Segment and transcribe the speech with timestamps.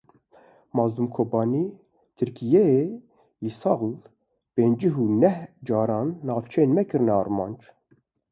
[0.75, 1.65] Mazlûm Kobanî
[2.17, 2.85] Tirkiyeyê
[3.47, 3.81] îsal
[4.55, 7.59] pêncî û neh caran navçeyên me kirine armanc.